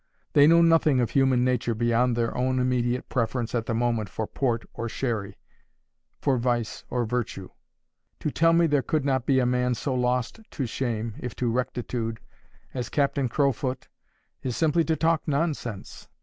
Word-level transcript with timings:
They 0.33 0.47
know 0.47 0.63
nothing 0.63 0.99
of 0.99 1.11
human 1.11 1.43
nature 1.45 1.75
beyond 1.75 2.15
their 2.15 2.35
own 2.35 2.57
immediate 2.57 3.07
preference 3.07 3.53
at 3.53 3.67
the 3.67 3.75
moment 3.75 4.09
for 4.09 4.25
port 4.25 4.65
or 4.73 4.89
sherry, 4.89 5.37
for 6.19 6.39
vice 6.39 6.83
or 6.89 7.05
virtue. 7.05 7.49
To 8.21 8.31
tell 8.31 8.51
me 8.51 8.65
there 8.65 8.81
could 8.81 9.05
not 9.05 9.27
be 9.27 9.37
a 9.37 9.45
man 9.45 9.75
so 9.75 9.93
lost 9.93 10.39
to 10.49 10.65
shame, 10.65 11.13
if 11.19 11.35
to 11.35 11.51
rectitude, 11.51 12.19
as 12.73 12.89
Captain 12.89 13.29
Crowfoot, 13.29 13.89
is 14.41 14.57
simply 14.57 14.83
to 14.85 14.95
talk 14.95 15.27
nonsense. 15.27 16.07